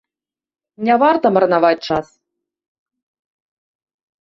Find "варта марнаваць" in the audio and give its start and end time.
1.03-1.83